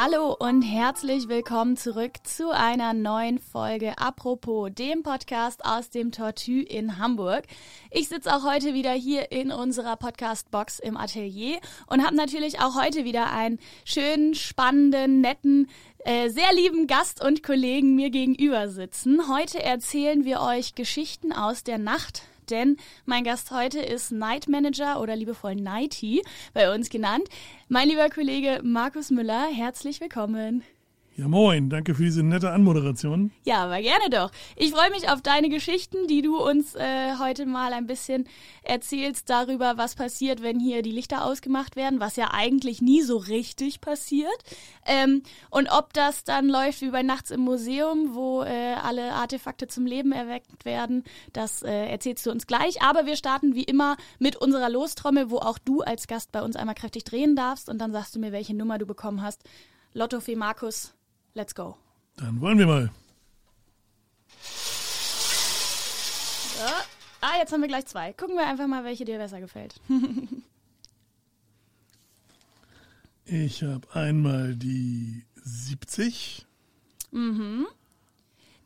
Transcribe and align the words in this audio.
Hallo 0.00 0.32
und 0.38 0.62
herzlich 0.62 1.28
willkommen 1.28 1.76
zurück 1.76 2.12
zu 2.22 2.52
einer 2.52 2.94
neuen 2.94 3.40
Folge 3.40 3.98
Apropos, 3.98 4.70
dem 4.72 5.02
Podcast 5.02 5.64
aus 5.64 5.90
dem 5.90 6.12
Tortue 6.12 6.62
in 6.62 6.98
Hamburg. 6.98 7.42
Ich 7.90 8.06
sitze 8.06 8.32
auch 8.32 8.44
heute 8.44 8.74
wieder 8.74 8.92
hier 8.92 9.32
in 9.32 9.50
unserer 9.50 9.96
Podcast-Box 9.96 10.78
im 10.78 10.96
Atelier 10.96 11.58
und 11.88 12.06
habe 12.06 12.14
natürlich 12.14 12.60
auch 12.60 12.80
heute 12.80 13.04
wieder 13.04 13.32
einen 13.32 13.58
schönen, 13.84 14.36
spannenden, 14.36 15.20
netten, 15.20 15.68
äh, 16.04 16.28
sehr 16.28 16.54
lieben 16.54 16.86
Gast 16.86 17.20
und 17.20 17.42
Kollegen 17.42 17.96
mir 17.96 18.10
gegenüber 18.10 18.68
sitzen. 18.68 19.28
Heute 19.28 19.60
erzählen 19.60 20.24
wir 20.24 20.42
euch 20.42 20.76
Geschichten 20.76 21.32
aus 21.32 21.64
der 21.64 21.78
Nacht 21.78 22.22
denn 22.50 22.76
mein 23.06 23.24
Gast 23.24 23.50
heute 23.50 23.80
ist 23.80 24.12
Night 24.12 24.48
Manager 24.48 25.00
oder 25.00 25.16
liebevoll 25.16 25.54
Nighty 25.54 26.22
bei 26.54 26.74
uns 26.74 26.90
genannt. 26.90 27.28
Mein 27.68 27.88
lieber 27.88 28.08
Kollege 28.10 28.60
Markus 28.62 29.10
Müller, 29.10 29.46
herzlich 29.52 30.00
willkommen. 30.00 30.62
Ja, 31.18 31.26
moin, 31.26 31.68
danke 31.68 31.96
für 31.96 32.04
diese 32.04 32.22
nette 32.22 32.52
Anmoderation. 32.52 33.32
Ja, 33.44 33.64
aber 33.64 33.82
gerne 33.82 34.08
doch. 34.08 34.30
Ich 34.54 34.70
freue 34.70 34.90
mich 34.90 35.10
auf 35.10 35.20
deine 35.20 35.48
Geschichten, 35.48 36.06
die 36.06 36.22
du 36.22 36.40
uns 36.40 36.76
äh, 36.76 37.16
heute 37.18 37.44
mal 37.44 37.72
ein 37.72 37.88
bisschen 37.88 38.28
erzählst 38.62 39.28
darüber, 39.28 39.76
was 39.76 39.96
passiert, 39.96 40.44
wenn 40.44 40.60
hier 40.60 40.80
die 40.82 40.92
Lichter 40.92 41.24
ausgemacht 41.24 41.74
werden, 41.74 41.98
was 41.98 42.14
ja 42.14 42.28
eigentlich 42.32 42.80
nie 42.82 43.02
so 43.02 43.16
richtig 43.16 43.80
passiert. 43.80 44.30
Ähm, 44.86 45.24
und 45.50 45.68
ob 45.72 45.92
das 45.92 46.22
dann 46.22 46.48
läuft 46.48 46.82
wie 46.82 46.90
bei 46.90 47.02
Nachts 47.02 47.32
im 47.32 47.40
Museum, 47.40 48.14
wo 48.14 48.44
äh, 48.44 48.74
alle 48.74 49.10
Artefakte 49.12 49.66
zum 49.66 49.86
Leben 49.86 50.12
erweckt 50.12 50.64
werden, 50.64 51.02
das 51.32 51.64
äh, 51.64 51.88
erzählst 51.88 52.26
du 52.26 52.30
uns 52.30 52.46
gleich. 52.46 52.80
Aber 52.80 53.06
wir 53.06 53.16
starten 53.16 53.56
wie 53.56 53.64
immer 53.64 53.96
mit 54.20 54.36
unserer 54.36 54.70
Lostrommel, 54.70 55.30
wo 55.30 55.38
auch 55.38 55.58
du 55.58 55.80
als 55.80 56.06
Gast 56.06 56.30
bei 56.30 56.42
uns 56.42 56.54
einmal 56.54 56.76
kräftig 56.76 57.02
drehen 57.02 57.34
darfst 57.34 57.68
und 57.68 57.78
dann 57.78 57.90
sagst 57.90 58.14
du 58.14 58.20
mir, 58.20 58.30
welche 58.30 58.54
Nummer 58.54 58.78
du 58.78 58.86
bekommen 58.86 59.20
hast. 59.20 59.42
Lotto 59.94 60.20
Fee 60.20 60.36
Markus, 60.36 60.94
Let's 61.34 61.54
go. 61.54 61.76
Dann 62.16 62.40
wollen 62.40 62.58
wir 62.58 62.66
mal. 62.66 62.90
So. 66.58 66.64
Ah, 67.20 67.36
jetzt 67.38 67.52
haben 67.52 67.60
wir 67.60 67.68
gleich 67.68 67.86
zwei. 67.86 68.12
Gucken 68.12 68.36
wir 68.36 68.46
einfach 68.46 68.66
mal, 68.66 68.84
welche 68.84 69.04
dir 69.04 69.18
besser 69.18 69.40
gefällt. 69.40 69.80
ich 73.24 73.62
habe 73.62 73.86
einmal 73.92 74.56
die 74.56 75.24
70. 75.36 76.46
Mhm. 77.10 77.66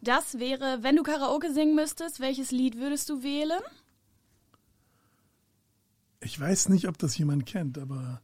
Das 0.00 0.38
wäre, 0.38 0.82
wenn 0.82 0.96
du 0.96 1.02
Karaoke 1.02 1.52
singen 1.52 1.76
müsstest, 1.76 2.18
welches 2.20 2.50
Lied 2.50 2.76
würdest 2.76 3.08
du 3.08 3.22
wählen? 3.22 3.60
Ich 6.20 6.38
weiß 6.38 6.70
nicht, 6.70 6.88
ob 6.88 6.98
das 6.98 7.16
jemand 7.16 7.46
kennt, 7.46 7.78
aber 7.78 8.20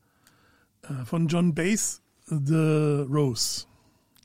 äh, 0.83 1.05
von 1.05 1.29
John 1.29 1.55
Bass, 1.55 2.03
The 2.27 3.05
Rose. 3.09 3.68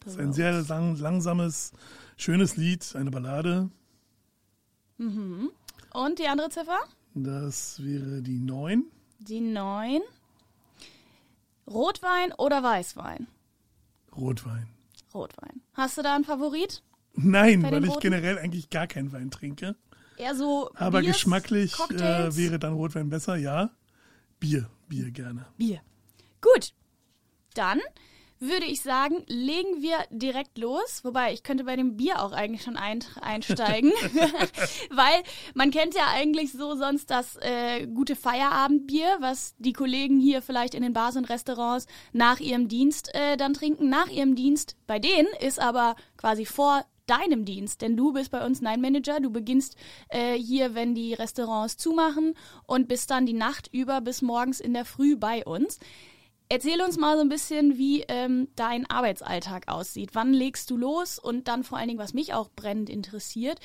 Das 0.04 0.14
ist 0.14 0.20
ein 0.20 0.34
sehr 0.34 0.62
lang, 0.64 0.98
langsames, 0.98 1.72
schönes 2.18 2.58
Lied, 2.58 2.96
eine 2.96 3.12
Ballade. 3.12 3.70
Mhm. 4.98 5.50
Und 5.94 6.20
die 6.20 6.28
andere 6.28 6.50
Ziffer? 6.50 6.80
Das 7.14 7.82
wäre 7.84 8.22
die 8.22 8.40
9. 8.40 8.84
Die 9.20 9.40
9. 9.40 10.02
Rotwein 11.68 12.34
oder 12.34 12.62
Weißwein? 12.64 13.28
Rotwein. 14.16 14.68
Rotwein. 15.14 15.62
Hast 15.74 15.98
du 15.98 16.02
da 16.02 16.16
einen 16.16 16.24
Favorit? 16.24 16.84
Nein, 17.16 17.64
weil 17.64 17.86
ich 17.86 18.00
generell 18.00 18.40
eigentlich 18.40 18.70
gar 18.70 18.88
keinen 18.88 19.12
Wein 19.12 19.32
trinke. 19.32 19.76
Eher 20.18 20.36
so. 20.36 20.72
Aber 20.76 21.02
Biers, 21.02 21.18
geschmacklich 21.18 21.74
äh, 21.92 22.36
wäre 22.36 22.60
dann 22.60 22.74
Rotwein 22.74 23.10
besser, 23.10 23.36
ja. 23.36 23.72
Bier, 24.40 24.70
Bier 24.88 25.12
gerne. 25.12 25.46
Bier. 25.58 25.82
Gut. 26.42 26.74
Dann 27.54 27.80
würde 28.44 28.66
ich 28.66 28.82
sagen, 28.82 29.24
legen 29.28 29.82
wir 29.82 29.98
direkt 30.10 30.58
los. 30.58 31.02
Wobei, 31.04 31.34
ich 31.34 31.44
könnte 31.44 31.64
bei 31.64 31.76
dem 31.76 31.98
Bier 31.98 32.22
auch 32.22 32.32
eigentlich 32.32 32.64
schon 32.64 32.78
ein, 32.78 33.04
einsteigen. 33.22 33.92
Weil 34.90 35.24
man 35.54 35.72
kennt 35.72 35.96
ja 35.96 36.08
eigentlich 36.14 36.52
so 36.52 36.76
sonst 36.76 37.10
das 37.10 37.38
äh, 37.38 37.88
gute 37.88 38.16
Feierabendbier, 38.16 39.18
was 39.20 39.56
die 39.58 39.74
Kollegen 39.74 40.20
hier 40.20 40.42
vielleicht 40.42 40.76
in 40.76 40.84
den 40.84 40.94
Bars 40.94 41.16
und 41.16 41.30
Restaurants 41.30 41.88
nach 42.12 42.40
ihrem 42.40 42.68
Dienst 42.68 43.14
äh, 43.14 43.38
dann 43.38 43.54
trinken. 43.54 43.90
Nach 43.90 44.08
ihrem 44.08 44.36
Dienst 44.36 44.76
bei 44.88 45.00
denen 45.00 45.30
ist 45.40 45.60
aber 45.60 45.96
quasi 46.18 46.46
vor 46.46 46.86
deinem 47.06 47.46
Dienst, 47.46 47.82
denn 47.82 47.98
du 47.98 48.14
bist 48.14 48.32
bei 48.32 48.46
uns 48.46 48.62
Nine 48.62 48.78
Manager. 48.78 49.20
Du 49.20 49.30
beginnst 49.30 49.76
äh, 50.10 50.34
hier, 50.34 50.76
wenn 50.76 50.96
die 50.96 51.14
Restaurants 51.14 51.78
zumachen 51.78 52.36
und 52.66 52.88
bist 52.88 53.12
dann 53.12 53.26
die 53.26 53.34
Nacht 53.34 53.70
über 53.72 54.02
bis 54.02 54.22
morgens 54.22 54.60
in 54.60 54.74
der 54.74 54.86
Früh 54.86 55.16
bei 55.16 55.44
uns. 55.44 55.80
Erzähl 56.50 56.82
uns 56.82 56.98
mal 56.98 57.16
so 57.16 57.22
ein 57.22 57.30
bisschen, 57.30 57.78
wie 57.78 58.02
ähm, 58.08 58.48
dein 58.56 58.90
Arbeitsalltag 58.90 59.68
aussieht. 59.68 60.12
Wann 60.14 60.34
legst 60.34 60.70
du 60.70 60.78
los? 60.78 61.18
Und 61.18 61.48
dann 61.48 61.64
vor 61.64 61.78
allen 61.78 61.88
Dingen, 61.88 62.00
was 62.00 62.14
mich 62.14 62.34
auch 62.34 62.50
brennend 62.56 62.90
interessiert, 62.90 63.60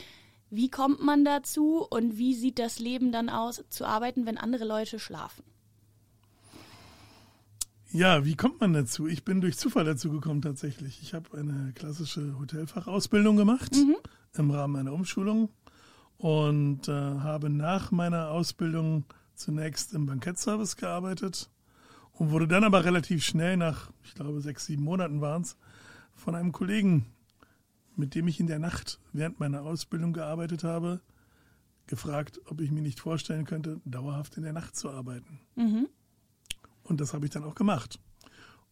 wie 0.50 0.70
kommt 0.70 1.02
man 1.02 1.24
dazu 1.24 1.86
und 1.88 2.16
wie 2.16 2.34
sieht 2.34 2.58
das 2.58 2.78
Leben 2.78 3.12
dann 3.12 3.28
aus, 3.28 3.62
zu 3.68 3.84
arbeiten, 3.84 4.24
wenn 4.24 4.38
andere 4.38 4.64
Leute 4.64 4.98
schlafen? 4.98 5.44
Ja, 7.90 8.24
wie 8.24 8.36
kommt 8.36 8.60
man 8.60 8.72
dazu? 8.72 9.06
Ich 9.06 9.24
bin 9.24 9.40
durch 9.40 9.56
Zufall 9.56 9.84
dazu 9.84 10.10
gekommen 10.10 10.42
tatsächlich. 10.42 11.00
Ich 11.02 11.14
habe 11.14 11.36
eine 11.36 11.72
klassische 11.74 12.38
Hotelfachausbildung 12.38 13.36
gemacht 13.36 13.74
mhm. 13.74 13.96
im 14.36 14.50
Rahmen 14.50 14.76
einer 14.76 14.92
Umschulung 14.92 15.50
und 16.18 16.88
äh, 16.88 16.92
habe 16.92 17.48
nach 17.48 17.90
meiner 17.90 18.30
Ausbildung 18.30 19.04
zunächst 19.34 19.94
im 19.94 20.06
Bankettservice 20.06 20.76
gearbeitet 20.76 21.48
und 22.18 22.30
wurde 22.32 22.48
dann 22.48 22.64
aber 22.64 22.84
relativ 22.84 23.24
schnell, 23.24 23.56
nach, 23.56 23.90
ich 24.04 24.14
glaube, 24.14 24.40
sechs, 24.40 24.66
sieben 24.66 24.82
Monaten 24.82 25.20
waren 25.20 25.42
es, 25.42 25.56
von 26.14 26.34
einem 26.34 26.52
Kollegen, 26.52 27.06
mit 27.94 28.14
dem 28.14 28.26
ich 28.26 28.40
in 28.40 28.48
der 28.48 28.58
Nacht 28.58 29.00
während 29.12 29.38
meiner 29.38 29.62
Ausbildung 29.62 30.12
gearbeitet 30.12 30.64
habe, 30.64 31.00
gefragt, 31.86 32.40
ob 32.46 32.60
ich 32.60 32.70
mir 32.70 32.82
nicht 32.82 33.00
vorstellen 33.00 33.44
könnte, 33.44 33.80
dauerhaft 33.84 34.36
in 34.36 34.42
der 34.42 34.52
Nacht 34.52 34.76
zu 34.76 34.90
arbeiten. 34.90 35.40
Mhm. 35.54 35.88
Und 36.82 37.00
das 37.00 37.14
habe 37.14 37.24
ich 37.24 37.30
dann 37.30 37.44
auch 37.44 37.54
gemacht. 37.54 38.00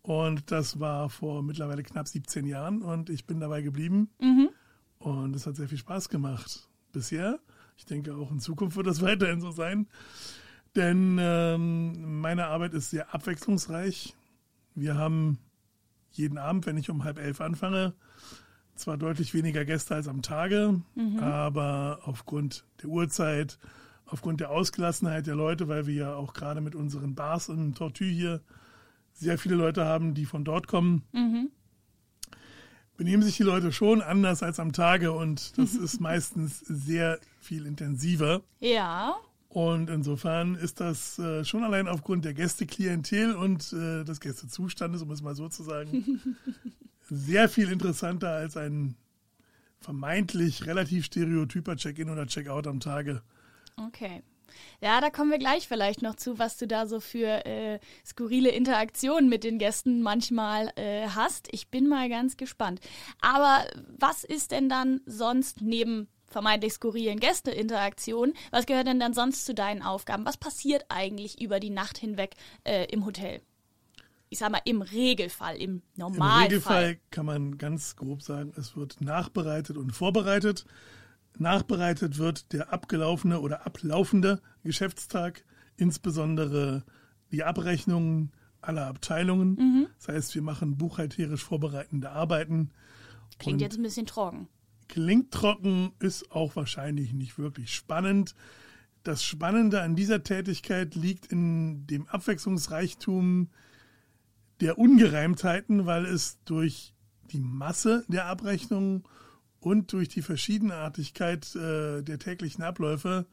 Und 0.02 0.50
das 0.50 0.80
war 0.80 1.08
vor 1.08 1.42
mittlerweile 1.42 1.82
knapp 1.82 2.08
17 2.08 2.46
Jahren 2.46 2.82
und 2.82 3.10
ich 3.10 3.26
bin 3.26 3.40
dabei 3.40 3.62
geblieben. 3.62 4.10
Mhm. 4.20 4.50
Und 4.98 5.36
es 5.36 5.46
hat 5.46 5.56
sehr 5.56 5.68
viel 5.68 5.78
Spaß 5.78 6.08
gemacht 6.08 6.68
bisher. 6.92 7.38
Ich 7.76 7.84
denke, 7.84 8.14
auch 8.14 8.30
in 8.30 8.40
Zukunft 8.40 8.76
wird 8.76 8.86
das 8.86 9.02
weiterhin 9.02 9.40
so 9.40 9.52
sein. 9.52 9.86
Denn 10.76 11.18
ähm, 11.18 12.20
meine 12.20 12.46
Arbeit 12.46 12.74
ist 12.74 12.90
sehr 12.90 13.14
abwechslungsreich. 13.14 14.14
Wir 14.74 14.96
haben 14.96 15.38
jeden 16.12 16.36
Abend, 16.36 16.66
wenn 16.66 16.76
ich 16.76 16.90
um 16.90 17.04
halb 17.04 17.18
elf 17.18 17.40
anfange, 17.40 17.94
zwar 18.74 18.98
deutlich 18.98 19.32
weniger 19.32 19.64
Gäste 19.64 19.94
als 19.94 20.06
am 20.06 20.20
Tage, 20.20 20.82
mhm. 20.94 21.18
aber 21.18 22.00
aufgrund 22.04 22.64
der 22.82 22.90
Uhrzeit, 22.90 23.58
aufgrund 24.04 24.40
der 24.40 24.50
Ausgelassenheit 24.50 25.26
der 25.26 25.34
Leute, 25.34 25.66
weil 25.68 25.86
wir 25.86 25.94
ja 25.94 26.14
auch 26.14 26.34
gerade 26.34 26.60
mit 26.60 26.74
unseren 26.74 27.14
Bars 27.14 27.48
im 27.48 27.74
Tortue 27.74 28.08
hier 28.08 28.42
sehr 29.14 29.38
viele 29.38 29.54
Leute 29.54 29.86
haben, 29.86 30.12
die 30.12 30.26
von 30.26 30.44
dort 30.44 30.68
kommen, 30.68 31.04
mhm. 31.12 31.50
benehmen 32.98 33.22
sich 33.22 33.38
die 33.38 33.44
Leute 33.44 33.72
schon 33.72 34.02
anders 34.02 34.42
als 34.42 34.60
am 34.60 34.72
Tage 34.72 35.12
und 35.12 35.56
das 35.56 35.74
ist 35.74 36.00
meistens 36.00 36.60
sehr 36.60 37.18
viel 37.40 37.64
intensiver. 37.64 38.42
Ja. 38.60 39.16
Und 39.56 39.88
insofern 39.88 40.54
ist 40.54 40.80
das 40.80 41.18
äh, 41.18 41.42
schon 41.42 41.64
allein 41.64 41.88
aufgrund 41.88 42.26
der 42.26 42.34
Gästeklientel 42.34 43.34
und 43.34 43.72
äh, 43.72 44.04
des 44.04 44.20
Gästezustandes, 44.20 45.00
um 45.00 45.10
es 45.10 45.22
mal 45.22 45.34
so 45.34 45.48
zu 45.48 45.62
sagen, 45.62 46.36
sehr 47.00 47.48
viel 47.48 47.72
interessanter 47.72 48.28
als 48.28 48.58
ein 48.58 48.96
vermeintlich 49.80 50.66
relativ 50.66 51.06
stereotyper 51.06 51.74
Check-in 51.74 52.10
oder 52.10 52.26
Check-out 52.26 52.66
am 52.66 52.80
Tage. 52.80 53.22
Okay. 53.78 54.22
Ja, 54.82 55.00
da 55.00 55.08
kommen 55.08 55.30
wir 55.30 55.38
gleich 55.38 55.66
vielleicht 55.66 56.02
noch 56.02 56.16
zu, 56.16 56.38
was 56.38 56.58
du 56.58 56.66
da 56.66 56.86
so 56.86 57.00
für 57.00 57.46
äh, 57.46 57.78
skurrile 58.04 58.50
Interaktionen 58.50 59.30
mit 59.30 59.42
den 59.42 59.58
Gästen 59.58 60.02
manchmal 60.02 60.70
äh, 60.76 61.08
hast. 61.08 61.48
Ich 61.50 61.70
bin 61.70 61.88
mal 61.88 62.10
ganz 62.10 62.36
gespannt. 62.36 62.80
Aber 63.22 63.64
was 63.98 64.22
ist 64.22 64.50
denn 64.50 64.68
dann 64.68 65.00
sonst 65.06 65.62
neben 65.62 66.08
vermeintlich 66.26 66.72
skurrilen 66.72 67.20
Gästeinteraktionen. 67.20 68.34
Was 68.50 68.66
gehört 68.66 68.86
denn 68.86 69.00
dann 69.00 69.14
sonst 69.14 69.44
zu 69.46 69.54
deinen 69.54 69.82
Aufgaben? 69.82 70.24
Was 70.24 70.36
passiert 70.36 70.84
eigentlich 70.88 71.40
über 71.40 71.60
die 71.60 71.70
Nacht 71.70 71.98
hinweg 71.98 72.34
äh, 72.64 72.86
im 72.86 73.04
Hotel? 73.04 73.40
Ich 74.28 74.38
sag 74.38 74.50
mal, 74.50 74.60
im 74.64 74.82
Regelfall, 74.82 75.56
im 75.56 75.82
Normalfall. 75.94 76.36
Im 76.38 76.42
Regelfall 76.42 76.98
kann 77.10 77.26
man 77.26 77.58
ganz 77.58 77.94
grob 77.96 78.22
sagen, 78.22 78.52
es 78.56 78.76
wird 78.76 79.00
nachbereitet 79.00 79.76
und 79.76 79.92
vorbereitet. 79.92 80.66
Nachbereitet 81.38 82.18
wird 82.18 82.52
der 82.52 82.72
abgelaufene 82.72 83.40
oder 83.40 83.66
ablaufende 83.66 84.40
Geschäftstag, 84.64 85.44
insbesondere 85.76 86.84
die 87.30 87.44
Abrechnungen 87.44 88.32
aller 88.60 88.86
Abteilungen. 88.86 89.54
Mhm. 89.54 89.86
Das 89.98 90.08
heißt, 90.08 90.34
wir 90.34 90.42
machen 90.42 90.76
buchhalterisch 90.76 91.44
vorbereitende 91.44 92.10
Arbeiten. 92.10 92.70
Klingt 93.38 93.60
jetzt 93.60 93.76
ein 93.76 93.82
bisschen 93.82 94.06
trocken. 94.06 94.48
Klingt 94.88 95.32
trocken, 95.32 95.92
ist 95.98 96.30
auch 96.30 96.56
wahrscheinlich 96.56 97.12
nicht 97.12 97.38
wirklich 97.38 97.74
spannend. 97.74 98.34
Das 99.02 99.24
Spannende 99.24 99.82
an 99.82 99.96
dieser 99.96 100.22
Tätigkeit 100.22 100.94
liegt 100.94 101.26
in 101.26 101.86
dem 101.86 102.06
Abwechslungsreichtum 102.08 103.48
der 104.60 104.78
Ungereimtheiten, 104.78 105.86
weil 105.86 106.06
es 106.06 106.38
durch 106.44 106.94
die 107.30 107.40
Masse 107.40 108.04
der 108.08 108.26
Abrechnungen 108.26 109.04
und 109.60 109.92
durch 109.92 110.08
die 110.08 110.22
Verschiedenartigkeit 110.22 111.54
äh, 111.56 112.02
der 112.02 112.18
täglichen 112.18 112.62
Abläufe 112.62 113.26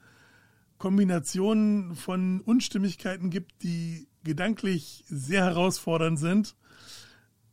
Kombinationen 0.78 1.96
von 1.96 2.42
Unstimmigkeiten 2.42 3.30
gibt, 3.30 3.64
die 3.64 4.08
gedanklich 4.24 5.04
sehr 5.08 5.46
herausfordernd 5.46 6.20
sind, 6.20 6.56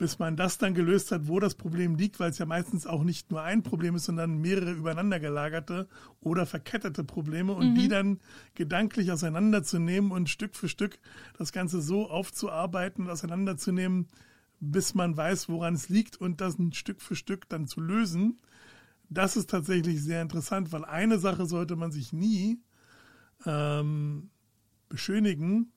bis 0.00 0.19
man 0.19 0.35
das 0.35 0.56
dann 0.56 0.73
gelöst 0.73 1.12
hat, 1.12 1.29
wo 1.29 1.41
das 1.41 1.55
Problem 1.55 1.94
liegt, 1.94 2.20
weil 2.20 2.31
es 2.31 2.38
ja 2.38 2.47
meistens 2.47 2.87
auch 2.87 3.05
nicht 3.05 3.31
nur 3.31 3.43
ein 3.43 3.62
Problem 3.62 3.97
ist, 3.97 4.06
sondern 4.06 4.38
mehrere 4.38 4.73
übereinander 4.73 5.20
gelagerte 5.20 5.88
oder 6.20 6.47
verkettete 6.47 7.05
Probleme 7.05 7.52
und 7.52 7.73
mhm. 7.73 7.75
die 7.75 7.88
dann 7.88 8.20
gedanklich 8.55 9.12
auseinanderzunehmen 9.12 10.11
und 10.11 10.31
Stück 10.31 10.56
für 10.56 10.70
Stück 10.70 10.99
das 11.37 11.52
Ganze 11.52 11.82
so 11.82 12.08
aufzuarbeiten 12.08 13.05
und 13.05 13.11
auseinanderzunehmen, 13.11 14.08
bis 14.58 14.94
man 14.94 15.19
weiß, 15.19 15.50
woran 15.50 15.75
es 15.75 15.91
liegt 15.91 16.17
und 16.17 16.41
das 16.41 16.58
ein 16.58 16.73
Stück 16.73 17.02
für 17.02 17.14
Stück 17.14 17.47
dann 17.50 17.67
zu 17.67 17.82
lösen. 17.82 18.41
Das 19.11 19.37
ist 19.37 19.50
tatsächlich 19.50 20.02
sehr 20.02 20.23
interessant, 20.23 20.73
weil 20.73 20.87
eine 20.87 21.19
Sache 21.19 21.44
sollte 21.44 21.76
man 21.76 21.93
sich 21.93 22.14
nie 22.14 22.62
ähm, 23.44 24.31
beschönigen. 24.88 25.73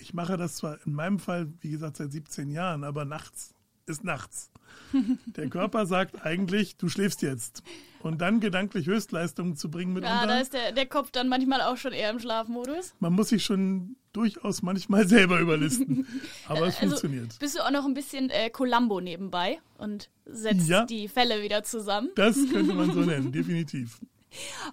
Ich 0.00 0.14
mache 0.14 0.36
das 0.36 0.56
zwar 0.56 0.78
in 0.86 0.94
meinem 0.94 1.18
Fall, 1.18 1.52
wie 1.60 1.70
gesagt, 1.70 1.98
seit 1.98 2.12
17 2.12 2.50
Jahren, 2.50 2.84
aber 2.84 3.04
nachts 3.04 3.54
ist 3.86 4.04
nachts. 4.04 4.50
Der 5.26 5.48
Körper 5.48 5.86
sagt 5.86 6.24
eigentlich, 6.24 6.76
du 6.76 6.88
schläfst 6.88 7.22
jetzt. 7.22 7.62
Und 8.02 8.22
dann 8.22 8.40
gedanklich 8.40 8.86
Höchstleistungen 8.86 9.56
zu 9.56 9.70
bringen 9.70 9.92
mit 9.92 10.04
Ja, 10.04 10.26
da 10.26 10.38
ist 10.38 10.54
der, 10.54 10.72
der 10.72 10.86
Kopf 10.86 11.10
dann 11.10 11.28
manchmal 11.28 11.60
auch 11.60 11.76
schon 11.76 11.92
eher 11.92 12.08
im 12.10 12.18
Schlafmodus. 12.18 12.94
Man 12.98 13.12
muss 13.12 13.28
sich 13.28 13.44
schon 13.44 13.96
durchaus 14.14 14.62
manchmal 14.62 15.06
selber 15.08 15.38
überlisten. 15.38 16.06
Aber 16.46 16.66
es 16.66 16.76
also, 16.76 16.88
funktioniert. 16.88 17.38
Bist 17.38 17.58
du 17.58 17.64
auch 17.64 17.70
noch 17.70 17.84
ein 17.84 17.92
bisschen 17.92 18.30
äh, 18.30 18.48
Columbo 18.48 19.00
nebenbei 19.00 19.58
und 19.76 20.08
setzt 20.24 20.68
ja, 20.68 20.86
die 20.86 21.08
Fälle 21.08 21.42
wieder 21.42 21.62
zusammen? 21.62 22.08
Das 22.14 22.36
könnte 22.50 22.72
man 22.72 22.90
so 22.92 23.00
nennen, 23.00 23.32
definitiv. 23.32 24.00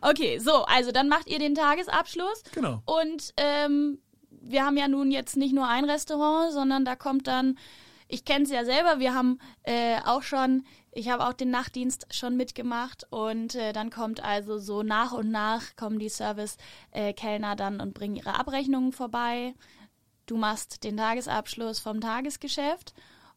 Okay, 0.01 0.39
so, 0.39 0.63
also 0.65 0.91
dann 0.91 1.09
macht 1.09 1.27
ihr 1.27 1.39
den 1.39 1.55
Tagesabschluss. 1.55 2.43
Genau. 2.53 2.81
Und 2.85 3.33
ähm, 3.37 3.99
wir 4.49 4.65
haben 4.65 4.77
ja 4.77 4.87
nun 4.87 5.11
jetzt 5.11 5.37
nicht 5.37 5.53
nur 5.53 5.67
ein 5.67 5.85
Restaurant, 5.85 6.51
sondern 6.51 6.85
da 6.85 6.95
kommt 6.95 7.27
dann, 7.27 7.57
ich 8.07 8.25
kenne 8.25 8.45
es 8.45 8.51
ja 8.51 8.65
selber, 8.65 8.99
wir 8.99 9.13
haben 9.13 9.39
äh, 9.63 9.99
auch 10.05 10.23
schon, 10.23 10.63
ich 10.91 11.09
habe 11.09 11.27
auch 11.27 11.33
den 11.33 11.49
Nachtdienst 11.49 12.07
schon 12.11 12.37
mitgemacht 12.37 13.05
und 13.09 13.55
äh, 13.55 13.73
dann 13.73 13.89
kommt 13.89 14.23
also 14.23 14.57
so 14.57 14.83
nach 14.83 15.11
und 15.11 15.29
nach 15.29 15.75
kommen 15.75 15.99
die 15.99 16.09
Service-Kellner 16.09 17.55
dann 17.55 17.81
und 17.81 17.93
bringen 17.93 18.15
ihre 18.15 18.39
Abrechnungen 18.39 18.93
vorbei. 18.93 19.53
Du 20.25 20.37
machst 20.37 20.83
den 20.83 20.97
Tagesabschluss 20.97 21.79
vom 21.79 22.01
Tagesgeschäft 22.01 22.93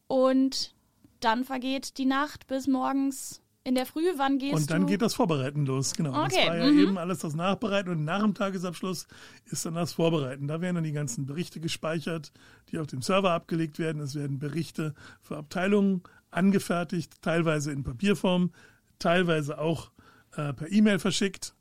und 0.07 0.75
dann 1.21 1.45
vergeht 1.45 1.99
die 1.99 2.07
Nacht 2.07 2.47
bis 2.47 2.67
morgens 2.67 3.43
in 3.63 3.75
der 3.75 3.85
Früh, 3.85 4.03
wann 4.17 4.39
gehst 4.39 4.53
du? 4.53 4.57
Und 4.57 4.71
dann 4.71 4.83
du? 4.83 4.87
geht 4.87 5.03
das 5.03 5.15
Vorbereiten 5.15 5.67
los, 5.67 5.95
genau. 5.95 6.25
Okay. 6.25 6.37
Das 6.37 6.47
war 6.47 6.57
ja 6.57 6.71
mhm. 6.71 6.79
eben 6.79 6.99
alles 6.99 7.19
das 7.19 7.35
Nachbereiten 7.35 7.93
und 7.93 8.05
nach 8.05 8.23
dem 8.23 8.35
Tagesabschluss 8.35 9.07
ist 9.47 9.67
dann 9.67 9.75
das 9.75 9.93
Vorbereiten. 9.93 10.49
Da 10.49 10.61
werden 10.61 10.77
dann 10.77 10.85
die 10.85 10.93
ganzen 10.93 11.27
Berichte 11.27 11.61
gespeichert, 11.61 12.33
die 12.71 12.79
auf 12.79 12.87
dem 12.87 13.03
Server 13.03 13.33
abgelegt 13.33 13.79
werden. 13.79 14.01
Es 14.01 14.15
werden 14.15 14.39
Berichte 14.39 14.95
für 15.21 15.37
Abteilungen 15.37 16.03
angefertigt, 16.31 17.21
teilweise 17.21 17.73
in 17.73 17.83
Papierform, 17.83 18.51
teilweise 18.99 19.59
auch 19.59 19.91
äh, 20.37 20.55
per 20.55 20.71
E-Mail 20.73 20.99
verschickt. 20.99 21.55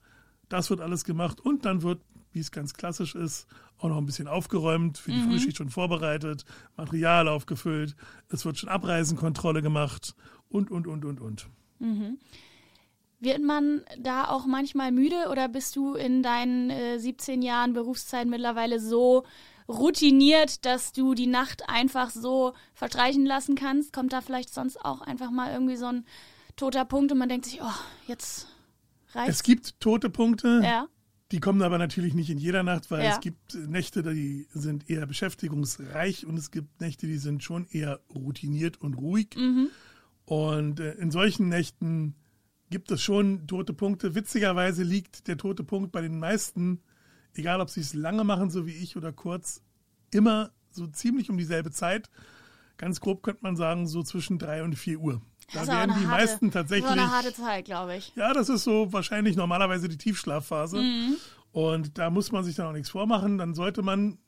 Das 0.48 0.70
wird 0.70 0.80
alles 0.80 1.04
gemacht 1.04 1.42
und 1.42 1.66
dann 1.66 1.84
wird, 1.84 2.02
wie 2.32 2.40
es 2.40 2.52
ganz 2.52 2.74
klassisch 2.74 3.14
ist, 3.14 3.46
auch 3.78 3.90
noch 3.90 3.98
ein 3.98 4.06
bisschen 4.06 4.28
aufgeräumt, 4.28 4.98
für 4.98 5.12
die 5.12 5.18
mhm. 5.18 5.32
Frühschicht 5.32 5.58
schon 5.58 5.70
vorbereitet, 5.70 6.46
Material 6.78 7.28
aufgefüllt, 7.28 7.96
es 8.30 8.46
wird 8.46 8.58
schon 8.58 8.70
Abreisenkontrolle 8.70 9.62
gemacht 9.62 10.16
und, 10.50 10.72
und, 10.72 10.88
und, 10.88 11.06
und, 11.06 11.22
und. 11.22 11.50
Mhm. 11.80 12.18
Wird 13.20 13.42
man 13.42 13.82
da 13.98 14.30
auch 14.30 14.46
manchmal 14.46 14.92
müde 14.92 15.28
oder 15.30 15.50
bist 15.50 15.76
du 15.76 15.96
in 15.96 16.24
deinen 16.24 16.70
äh, 16.70 17.00
17 17.00 17.42
Jahren 17.42 17.74
Berufszeit 17.74 18.28
mittlerweile 18.28 18.80
so 18.80 19.26
routiniert, 19.68 20.66
dass 20.66 20.94
du 20.94 21.14
die 21.14 21.28
Nacht 21.28 21.70
einfach 21.70 22.10
so 22.10 22.54
verstreichen 22.74 23.26
lassen 23.26 23.56
kannst? 23.56 23.92
Kommt 23.92 24.14
da 24.14 24.22
vielleicht 24.22 24.54
sonst 24.54 24.84
auch 24.84 25.02
einfach 25.02 25.32
mal 25.32 25.52
irgendwie 25.52 25.76
so 25.76 25.88
ein 25.88 26.06
toter 26.56 26.86
Punkt 26.86 27.12
und 27.12 27.18
man 27.18 27.30
denkt 27.30 27.46
sich, 27.46 27.62
oh, 27.62 27.80
jetzt 28.08 28.48
reicht 29.14 29.30
Es 29.30 29.44
gibt 29.44 29.80
tote 29.80 30.10
Punkte. 30.10 30.62
Ja. 30.64 30.88
Die 31.32 31.40
kommen 31.40 31.62
aber 31.62 31.78
natürlich 31.78 32.16
nicht 32.16 32.30
in 32.32 32.40
jeder 32.40 32.64
Nacht, 32.64 32.90
weil 32.90 33.04
ja. 33.04 33.12
es 33.12 33.20
gibt 33.20 33.54
Nächte, 33.54 34.02
die 34.02 34.48
sind 34.52 34.90
eher 34.90 35.06
beschäftigungsreich 35.06 36.26
und 36.26 36.38
es 36.38 36.50
gibt 36.50 36.82
Nächte, 36.82 37.06
die 37.06 37.18
sind 37.18 37.44
schon 37.44 37.68
eher 37.70 38.00
routiniert 38.14 38.82
und 38.82 38.96
ruhig. 38.96 39.36
Mhm. 39.38 39.70
Und 40.30 40.80
äh, 40.80 40.92
in 40.92 41.10
solchen 41.10 41.50
Nächten 41.50 42.14
gibt 42.70 42.92
es 42.92 43.02
schon 43.02 43.48
tote 43.48 43.74
Punkte. 43.74 44.14
Witzigerweise 44.14 44.84
liegt 44.84 45.28
der 45.28 45.38
tote 45.38 45.64
Punkt 45.64 45.92
bei 45.92 46.02
den 46.02 46.20
meisten, 46.20 46.84
egal 47.34 47.62
ob 47.62 47.72
sie 47.72 47.82
es 47.82 47.96
lange 47.96 48.24
machen, 48.24 48.52
so 48.52 48.68
wie 48.68 48.76
ich, 48.76 48.96
oder 48.96 49.12
kurz, 49.12 49.64
immer 50.12 50.52
so 50.70 50.86
ziemlich 50.86 51.32
um 51.32 51.38
dieselbe 51.40 51.72
Zeit. 51.72 52.12
Ganz 52.78 53.02
grob 53.02 53.24
könnte 53.24 53.42
man 53.42 53.56
sagen, 53.56 53.88
so 53.88 54.04
zwischen 54.04 54.38
drei 54.38 54.64
und 54.64 54.76
vier 54.76 55.00
Uhr. 55.00 55.20
Da 55.52 55.66
werden 55.66 55.96
die 56.00 56.06
harte, 56.06 56.22
meisten 56.22 56.52
tatsächlich. 56.52 56.86
Das 56.86 56.96
ist 56.96 57.02
eine 57.02 57.12
harte 57.12 57.34
Zeit, 57.34 57.66
glaube 57.66 57.96
ich. 57.96 58.14
Ja, 58.16 58.32
das 58.32 58.50
ist 58.50 58.64
so 58.64 58.94
wahrscheinlich 58.94 59.36
normalerweise 59.36 59.90
die 59.90 59.98
Tiefschlafphase. 59.98 60.78
Mhm. 60.78 61.16
Und 61.54 61.98
da 61.98 62.12
muss 62.12 62.32
man 62.32 62.44
sich 62.44 62.56
dann 62.56 62.68
auch 62.68 62.74
nichts 62.74 62.92
vormachen. 62.92 63.40
Dann 63.40 63.56
sollte 63.56 63.82
man 63.82 64.20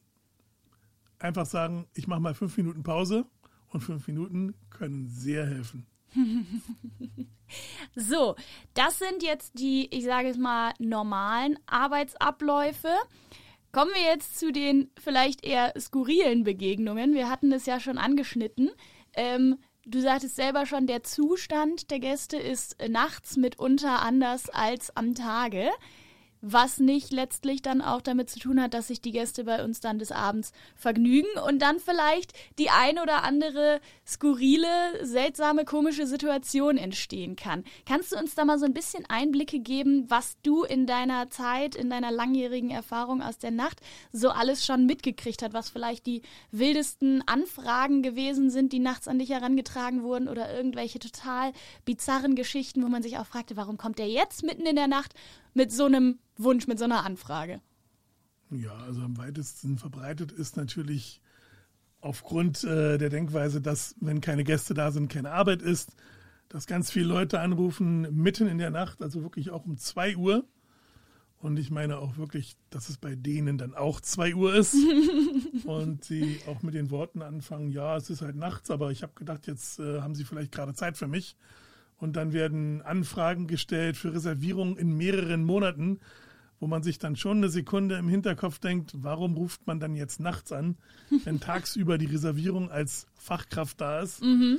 einfach 1.20 1.46
sagen, 1.46 1.86
ich 1.94 2.08
mache 2.08 2.22
mal 2.22 2.34
fünf 2.34 2.58
Minuten 2.58 2.82
Pause. 2.82 3.28
Und 3.68 3.82
fünf 3.82 4.08
Minuten 4.08 4.56
können 4.72 5.08
sehr 5.08 5.46
helfen. 5.46 5.86
so, 7.96 8.36
das 8.74 9.00
sind 9.00 9.24
jetzt 9.24 9.60
die, 9.60 9.88
ich 9.92 10.04
sage 10.04 10.30
es 10.30 10.38
mal, 10.38 10.74
normalen 10.80 11.58
Arbeitsabläufe. 11.66 12.90
Kommen 13.72 13.92
wir 13.94 14.04
jetzt 14.04 14.38
zu 14.38 14.52
den 14.52 14.92
vielleicht 15.00 15.46
eher 15.46 15.74
skurrilen 15.80 16.44
Begegnungen. 16.44 17.14
Wir 17.14 17.30
hatten 17.30 17.52
das 17.52 17.66
ja 17.66 17.80
schon 17.80 17.98
angeschnitten. 17.98 18.72
Ähm, 19.14 19.58
du 19.86 20.02
sagtest 20.02 20.36
selber 20.36 20.66
schon, 20.66 20.88
der 20.88 21.04
Zustand 21.04 21.90
der 21.90 22.00
Gäste 22.00 22.38
ist 22.38 22.76
nachts 22.90 23.38
mitunter 23.38 24.02
anders 24.02 24.50
als 24.50 24.96
am 24.96 25.16
Tage 25.16 25.70
was 26.42 26.80
nicht 26.80 27.12
letztlich 27.12 27.62
dann 27.62 27.82
auch 27.82 28.02
damit 28.02 28.30
zu 28.30 28.40
tun 28.40 28.62
hat, 28.62 28.74
dass 28.74 28.88
sich 28.88 29.02
die 29.02 29.12
Gäste 29.12 29.44
bei 29.44 29.64
uns 29.64 29.80
dann 29.80 30.00
des 30.00 30.12
Abends 30.12 30.52
vergnügen 30.76 31.30
und 31.48 31.62
dann 31.62 31.80
vielleicht 31.80 32.34
die 32.58 32.70
ein 32.70 33.00
oder 33.00 33.24
andere 33.24 33.80
skurrile, 34.08 34.68
seltsame, 35.04 35.66
komische 35.66 36.08
Situation 36.08 36.78
entstehen 36.78 37.36
kann. 37.36 37.64
Kannst 37.86 38.12
du 38.12 38.18
uns 38.18 38.36
da 38.36 38.46
mal 38.46 38.58
so 38.58 38.66
ein 38.66 38.74
bisschen 38.74 39.06
Einblicke 39.08 39.60
geben, 39.60 40.10
was 40.10 40.38
du 40.42 40.64
in 40.64 40.88
deiner 40.88 41.30
Zeit, 41.30 41.76
in 41.76 41.90
deiner 41.90 42.12
langjährigen 42.12 42.72
Erfahrung 42.72 43.22
aus 43.22 43.38
der 43.38 43.52
Nacht 43.52 43.80
so 44.12 44.30
alles 44.30 44.66
schon 44.66 44.86
mitgekriegt 44.86 45.44
hat, 45.44 45.54
was 45.54 45.70
vielleicht 45.70 46.06
die 46.06 46.24
wildesten 46.52 47.24
Anfragen 47.28 48.02
gewesen 48.02 48.50
sind, 48.50 48.74
die 48.74 48.80
nachts 48.80 49.08
an 49.08 49.20
dich 49.20 49.30
herangetragen 49.30 50.04
wurden 50.04 50.28
oder 50.28 50.54
irgendwelche 50.56 51.00
total 51.00 51.54
bizarren 51.86 52.36
Geschichten, 52.36 52.84
wo 52.84 52.88
man 52.88 53.04
sich 53.04 53.18
auch 53.18 53.26
fragte, 53.26 53.56
warum 53.56 53.78
kommt 53.78 54.00
der 54.00 54.08
jetzt 54.08 54.44
mitten 54.44 54.66
in 54.66 54.76
der 54.76 54.88
Nacht 54.88 55.14
mit 55.54 55.72
so 55.72 55.86
einem 55.86 56.20
Wunsch, 56.38 56.68
mit 56.68 56.80
so 56.80 56.86
einer 56.86 57.06
Anfrage? 57.06 57.62
Ja, 58.50 58.76
also 58.78 59.02
am 59.02 59.18
weitesten 59.18 59.78
verbreitet 59.78 60.32
ist 60.32 60.58
natürlich 60.58 61.22
aufgrund 62.02 62.64
äh, 62.64 62.98
der 62.98 63.10
Denkweise, 63.10 63.62
dass 63.62 63.96
wenn 64.00 64.22
keine 64.22 64.44
Gäste 64.44 64.74
da 64.74 64.92
sind, 64.92 65.12
keine 65.12 65.32
Arbeit 65.32 65.62
ist, 65.62 65.96
dass 66.50 66.68
ganz 66.68 66.92
viele 66.92 67.06
Leute 67.06 67.40
anrufen 67.40 68.02
mitten 68.14 68.48
in 68.48 68.58
der 68.58 68.72
Nacht, 68.72 69.02
also 69.02 69.24
wirklich 69.24 69.52
auch 69.52 69.66
um 69.66 69.78
2 69.78 70.18
Uhr. 70.18 70.46
Und 71.38 71.58
ich 71.58 71.72
meine 71.72 71.98
auch 71.98 72.18
wirklich, 72.18 72.56
dass 72.70 72.90
es 72.90 72.98
bei 72.98 73.16
denen 73.16 73.58
dann 73.58 73.74
auch 73.74 74.02
2 74.02 74.36
Uhr 74.36 74.54
ist. 74.54 74.76
und 75.66 76.04
sie 76.04 76.40
auch 76.48 76.62
mit 76.62 76.74
den 76.74 76.92
Worten 76.92 77.22
anfangen, 77.22 77.72
ja, 77.72 77.96
es 77.96 78.10
ist 78.10 78.22
halt 78.22 78.36
nachts, 78.36 78.70
aber 78.70 78.92
ich 78.92 79.02
habe 79.02 79.14
gedacht, 79.16 79.48
jetzt 79.48 79.80
äh, 79.80 80.02
haben 80.02 80.14
sie 80.14 80.26
vielleicht 80.26 80.52
gerade 80.52 80.74
Zeit 80.74 80.98
für 80.98 81.08
mich 81.08 81.38
und 82.02 82.16
dann 82.16 82.34
werden 82.34 82.82
Anfragen 82.82 83.48
gestellt 83.48 83.96
für 83.96 84.14
Reservierungen 84.14 84.76
in 84.76 84.98
mehreren 84.98 85.44
Monaten, 85.44 86.00
wo 86.60 86.68
man 86.68 86.84
sich 86.84 87.00
dann 87.00 87.16
schon 87.16 87.38
eine 87.38 87.50
Sekunde 87.50 87.96
im 87.96 88.10
Hinterkopf 88.10 88.60
denkt, 88.60 88.92
warum 88.96 89.36
ruft 89.36 89.66
man 89.68 89.80
dann 89.80 89.96
jetzt 89.96 90.20
nachts 90.20 90.52
an, 90.52 90.78
wenn 91.24 91.40
tagsüber 91.40 91.98
die 91.98 92.08
Reservierung 92.08 92.70
als 92.70 93.08
Fachkraft 93.16 93.80
da 93.80 94.02
ist. 94.02 94.22
Mhm. 94.24 94.58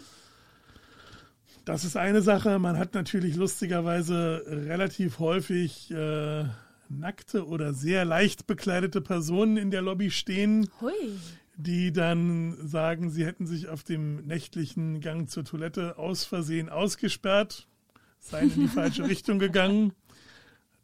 Das 1.65 1.85
ist 1.85 1.97
eine 1.97 2.23
Sache. 2.23 2.59
Man 2.59 2.79
hat 2.79 2.95
natürlich 2.95 3.37
lustigerweise 3.37 4.43
relativ 4.47 5.19
häufig 5.19 5.91
äh, 5.91 6.45
nackte 6.89 7.47
oder 7.47 7.73
sehr 7.73 8.05
leicht 8.05 8.47
bekleidete 8.47 9.01
Personen 9.01 9.57
in 9.57 9.71
der 9.71 9.83
Lobby 9.83 10.11
stehen, 10.11 10.69
Hui 10.81 10.93
die 11.63 11.93
dann 11.93 12.57
sagen, 12.67 13.11
sie 13.11 13.25
hätten 13.25 13.47
sich 13.47 13.69
auf 13.69 13.85
dem 13.85 14.27
nächtlichen 14.27 15.01
Gang 15.01 15.29
zur 15.29 15.45
Toilette 15.45 15.99
aus 15.99 16.25
Versehen 16.25 16.69
ausgesperrt, 16.69 17.69
seien 18.19 18.53
in 18.53 18.61
die 18.63 18.69
falsche 18.69 19.09
Richtung 19.09 19.39
gegangen. 19.39 19.93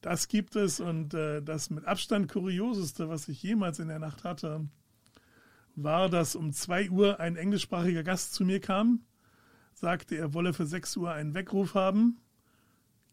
Das 0.01 0.29
gibt 0.29 0.55
es 0.57 0.79
und 0.81 1.15
äh, 1.15 1.43
das 1.43 1.71
mit 1.71 1.85
Abstand 1.85 2.31
kurioseste, 2.31 3.09
was 3.09 3.29
ich 3.29 3.43
jemals 3.43 3.81
in 3.81 3.89
der 3.89 3.99
Nacht 3.99 4.23
hatte, 4.25 4.69
war, 5.75 6.09
dass 6.09 6.37
um 6.37 6.53
2 6.53 6.91
Uhr 6.91 7.19
ein 7.19 7.37
englischsprachiger 7.37 8.05
Gast 8.05 8.35
zu 8.35 8.45
mir 8.45 8.61
kam, 8.61 9.01
sagte, 9.75 10.17
er 10.17 10.35
wolle 10.35 10.53
für 10.53 10.67
6 10.67 10.97
Uhr 10.97 11.13
einen 11.13 11.35
Weckruf 11.35 11.75
haben, 11.75 12.19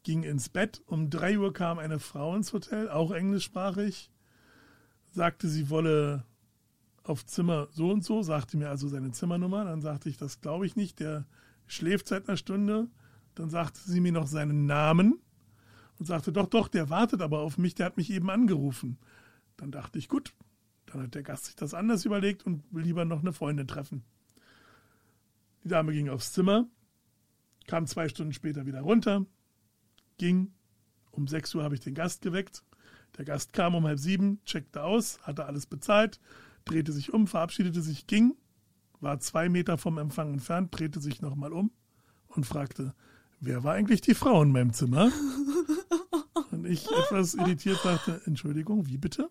ging 0.03 0.23
ins 0.23 0.49
Bett. 0.49 0.83
Um 0.85 1.09
3 1.09 1.39
Uhr 1.39 1.53
kam 1.53 1.79
eine 1.79 1.99
Frau 1.99 2.35
ins 2.35 2.53
Hotel, 2.53 2.89
auch 2.89 3.11
englischsprachig, 3.11 4.11
sagte, 5.11 5.47
sie 5.47 5.69
wolle 5.69 6.23
auf 7.05 7.25
Zimmer 7.25 7.67
so 7.71 7.91
und 7.91 8.03
so, 8.03 8.23
sagte 8.23 8.57
mir 8.57 8.69
also 8.69 8.87
seine 8.87 9.11
Zimmernummer. 9.11 9.65
Dann 9.65 9.81
sagte 9.81 10.09
ich, 10.09 10.17
das 10.17 10.41
glaube 10.41 10.65
ich 10.65 10.75
nicht, 10.75 10.99
der 10.99 11.25
schläft 11.67 12.07
seit 12.07 12.27
einer 12.27 12.37
Stunde. 12.37 12.89
Dann 13.35 13.49
sagte 13.49 13.79
sie 13.79 14.01
mir 14.01 14.11
noch 14.11 14.27
seinen 14.27 14.65
Namen 14.65 15.19
und 15.99 16.05
sagte, 16.05 16.31
doch, 16.31 16.47
doch, 16.47 16.67
der 16.67 16.89
wartet 16.89 17.21
aber 17.21 17.39
auf 17.39 17.57
mich, 17.57 17.75
der 17.75 17.85
hat 17.85 17.97
mich 17.97 18.09
eben 18.09 18.29
angerufen. 18.29 18.97
Dann 19.57 19.71
dachte 19.71 19.99
ich, 19.99 20.09
gut, 20.09 20.33
dann 20.87 21.03
hat 21.03 21.15
der 21.15 21.23
Gast 21.23 21.45
sich 21.45 21.55
das 21.55 21.73
anders 21.73 22.05
überlegt 22.05 22.45
und 22.45 22.63
will 22.71 22.83
lieber 22.83 23.05
noch 23.05 23.21
eine 23.21 23.33
Freundin 23.33 23.67
treffen. 23.67 24.03
Die 25.63 25.69
Dame 25.69 25.93
ging 25.93 26.09
aufs 26.09 26.33
Zimmer, 26.33 26.67
kam 27.67 27.87
zwei 27.87 28.09
Stunden 28.09 28.33
später 28.33 28.65
wieder 28.65 28.81
runter, 28.81 29.25
ging. 30.17 30.53
Um 31.11 31.27
6 31.27 31.55
Uhr 31.55 31.63
habe 31.63 31.75
ich 31.75 31.81
den 31.81 31.93
Gast 31.93 32.21
geweckt. 32.21 32.63
Der 33.17 33.25
Gast 33.25 33.53
kam 33.53 33.75
um 33.75 33.85
halb 33.85 33.99
sieben, 33.99 34.41
checkte 34.43 34.83
aus, 34.83 35.21
hatte 35.21 35.45
alles 35.45 35.65
bezahlt, 35.65 36.19
drehte 36.65 36.91
sich 36.91 37.13
um, 37.13 37.27
verabschiedete 37.27 37.81
sich, 37.81 38.07
ging, 38.07 38.35
war 38.99 39.19
zwei 39.19 39.49
Meter 39.49 39.77
vom 39.77 39.97
Empfang 39.97 40.33
entfernt, 40.33 40.77
drehte 40.77 40.99
sich 40.99 41.21
nochmal 41.21 41.53
um 41.53 41.71
und 42.27 42.45
fragte, 42.45 42.93
wer 43.39 43.63
war 43.63 43.73
eigentlich 43.73 44.01
die 44.01 44.15
Frau 44.15 44.41
in 44.41 44.51
meinem 44.51 44.73
Zimmer? 44.73 45.11
Und 46.51 46.65
ich 46.65 46.87
etwas 46.89 47.33
irritiert 47.33 47.79
sagte, 47.81 48.21
Entschuldigung, 48.25 48.87
wie 48.87 48.97
bitte? 48.97 49.29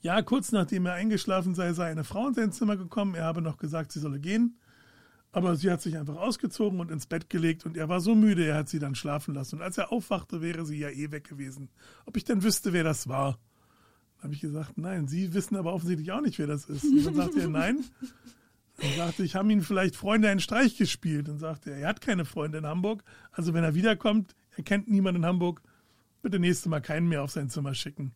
Ja, 0.00 0.22
kurz 0.22 0.52
nachdem 0.52 0.86
er 0.86 0.94
eingeschlafen 0.94 1.54
sei, 1.54 1.72
sei 1.74 1.90
eine 1.90 2.04
Frau 2.04 2.28
in 2.28 2.34
sein 2.34 2.52
Zimmer 2.52 2.76
gekommen. 2.76 3.14
Er 3.14 3.24
habe 3.24 3.42
noch 3.42 3.58
gesagt, 3.58 3.92
sie 3.92 4.00
solle 4.00 4.20
gehen. 4.20 4.58
Aber 5.32 5.54
sie 5.56 5.70
hat 5.70 5.80
sich 5.82 5.96
einfach 5.96 6.16
ausgezogen 6.16 6.80
und 6.80 6.90
ins 6.90 7.06
Bett 7.06 7.30
gelegt 7.30 7.64
und 7.64 7.76
er 7.76 7.88
war 7.88 8.00
so 8.00 8.16
müde, 8.16 8.44
er 8.44 8.56
hat 8.56 8.68
sie 8.68 8.80
dann 8.80 8.96
schlafen 8.96 9.34
lassen. 9.34 9.56
Und 9.56 9.62
als 9.62 9.78
er 9.78 9.92
aufwachte, 9.92 10.40
wäre 10.40 10.66
sie 10.66 10.78
ja 10.78 10.88
eh 10.88 11.12
weg 11.12 11.28
gewesen. 11.28 11.68
Ob 12.04 12.16
ich 12.16 12.24
denn 12.24 12.42
wüsste, 12.42 12.72
wer 12.72 12.82
das 12.82 13.06
war? 13.06 13.38
Habe 14.22 14.34
ich 14.34 14.40
gesagt, 14.40 14.76
nein, 14.76 15.08
Sie 15.08 15.32
wissen 15.32 15.56
aber 15.56 15.72
offensichtlich 15.72 16.12
auch 16.12 16.20
nicht, 16.20 16.38
wer 16.38 16.46
das 16.46 16.66
ist. 16.66 16.84
Und 16.84 17.04
dann 17.04 17.14
sagte 17.14 17.40
er, 17.40 17.48
nein. 17.48 17.84
Dann 18.76 18.96
sagte 18.96 19.22
ich, 19.22 19.34
haben 19.34 19.50
Ihnen 19.50 19.62
vielleicht 19.62 19.96
Freunde 19.96 20.28
einen 20.28 20.40
Streich 20.40 20.76
gespielt? 20.76 21.28
Und 21.28 21.38
sagte 21.38 21.70
er, 21.70 21.78
er 21.78 21.88
hat 21.88 22.00
keine 22.00 22.24
Freunde 22.24 22.58
in 22.58 22.66
Hamburg. 22.66 23.02
Also 23.32 23.54
wenn 23.54 23.64
er 23.64 23.74
wiederkommt, 23.74 24.34
er 24.56 24.64
kennt 24.64 24.88
niemanden 24.88 25.22
in 25.22 25.26
Hamburg, 25.26 25.62
bitte 26.22 26.38
nächstes 26.38 26.66
Mal 26.66 26.80
keinen 26.80 27.08
mehr 27.08 27.22
auf 27.22 27.30
sein 27.30 27.48
Zimmer 27.48 27.74
schicken. 27.74 28.12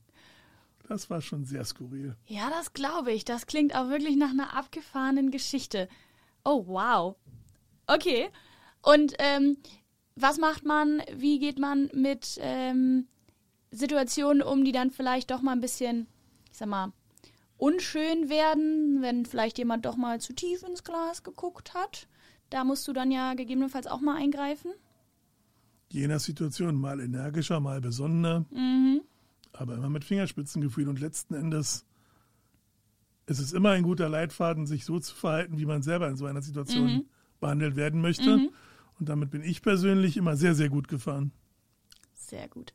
Das 0.88 1.08
war 1.08 1.22
schon 1.22 1.44
sehr 1.44 1.64
skurril. 1.64 2.16
Ja, 2.26 2.50
das 2.50 2.74
glaube 2.74 3.12
ich. 3.12 3.24
Das 3.24 3.46
klingt 3.46 3.74
auch 3.74 3.88
wirklich 3.88 4.16
nach 4.16 4.30
einer 4.30 4.54
abgefahrenen 4.54 5.30
Geschichte. 5.30 5.88
Oh, 6.44 6.66
wow. 6.66 7.16
Okay. 7.86 8.28
Und 8.82 9.14
ähm, 9.18 9.56
was 10.16 10.38
macht 10.38 10.64
man, 10.64 11.02
wie 11.16 11.38
geht 11.38 11.58
man 11.58 11.90
mit 11.94 12.38
ähm, 12.40 13.08
Situationen 13.74 14.42
um, 14.42 14.64
die 14.64 14.72
dann 14.72 14.90
vielleicht 14.90 15.30
doch 15.30 15.42
mal 15.42 15.52
ein 15.52 15.60
bisschen, 15.60 16.06
ich 16.50 16.58
sag 16.58 16.68
mal, 16.68 16.92
unschön 17.56 18.28
werden, 18.28 19.02
wenn 19.02 19.26
vielleicht 19.26 19.58
jemand 19.58 19.86
doch 19.86 19.96
mal 19.96 20.20
zu 20.20 20.32
tief 20.32 20.62
ins 20.62 20.84
Glas 20.84 21.22
geguckt 21.22 21.74
hat? 21.74 22.08
Da 22.50 22.64
musst 22.64 22.86
du 22.88 22.92
dann 22.92 23.10
ja 23.10 23.34
gegebenenfalls 23.34 23.86
auch 23.86 24.00
mal 24.00 24.16
eingreifen. 24.16 24.72
Je 25.90 26.06
nach 26.06 26.20
Situation, 26.20 26.74
mal 26.74 27.00
energischer, 27.00 27.60
mal 27.60 27.80
besonnener. 27.80 28.44
Mhm 28.50 29.00
aber 29.54 29.76
immer 29.76 29.88
mit 29.88 30.04
Fingerspitzengefühl 30.04 30.88
und 30.88 31.00
letzten 31.00 31.34
Endes 31.34 31.86
ist 33.26 33.38
es 33.38 33.52
immer 33.52 33.70
ein 33.70 33.82
guter 33.82 34.08
Leitfaden, 34.08 34.66
sich 34.66 34.84
so 34.84 34.98
zu 34.98 35.14
verhalten, 35.14 35.58
wie 35.58 35.64
man 35.64 35.82
selber 35.82 36.08
in 36.08 36.16
so 36.16 36.26
einer 36.26 36.42
Situation 36.42 36.92
mhm. 36.92 37.04
behandelt 37.40 37.76
werden 37.76 38.00
möchte. 38.00 38.36
Mhm. 38.36 38.50
Und 38.98 39.08
damit 39.08 39.30
bin 39.30 39.42
ich 39.42 39.62
persönlich 39.62 40.16
immer 40.16 40.36
sehr, 40.36 40.54
sehr 40.54 40.68
gut 40.68 40.88
gefahren. 40.88 41.32
Sehr 42.14 42.48
gut. 42.48 42.74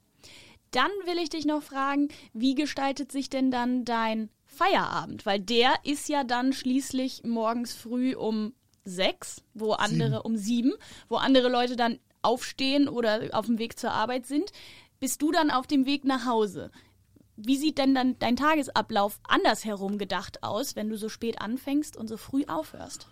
Dann 0.71 0.91
will 1.05 1.17
ich 1.17 1.29
dich 1.29 1.45
noch 1.45 1.63
fragen, 1.63 2.09
wie 2.33 2.55
gestaltet 2.55 3.11
sich 3.11 3.29
denn 3.29 3.51
dann 3.51 3.85
dein 3.85 4.29
Feierabend? 4.45 5.25
Weil 5.25 5.39
der 5.39 5.73
ist 5.83 6.09
ja 6.09 6.23
dann 6.23 6.53
schließlich 6.53 7.23
morgens 7.23 7.73
früh 7.73 8.15
um 8.15 8.53
sechs, 8.83 9.43
wo 9.53 9.73
andere 9.73 10.09
sieben. 10.09 10.21
um 10.21 10.37
sieben, 10.37 10.73
wo 11.07 11.15
andere 11.17 11.49
Leute 11.49 11.75
dann 11.75 11.99
aufstehen 12.21 12.87
oder 12.87 13.29
auf 13.31 13.45
dem 13.45 13.59
Weg 13.59 13.79
zur 13.79 13.91
Arbeit 13.91 14.25
sind 14.25 14.51
bist 14.99 15.21
du 15.21 15.31
dann 15.31 15.51
auf 15.51 15.67
dem 15.67 15.85
Weg 15.85 16.05
nach 16.05 16.25
Hause. 16.25 16.71
Wie 17.35 17.57
sieht 17.57 17.77
denn 17.77 17.95
dann 17.95 18.19
dein 18.19 18.35
Tagesablauf 18.35 19.19
andersherum 19.23 19.97
gedacht 19.97 20.43
aus, 20.43 20.75
wenn 20.75 20.89
du 20.89 20.97
so 20.97 21.07
spät 21.07 21.41
anfängst 21.41 21.95
und 21.95 22.07
so 22.07 22.17
früh 22.17 22.43
aufhörst? 22.45 23.07